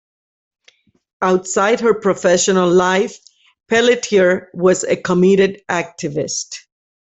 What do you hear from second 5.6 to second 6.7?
activist.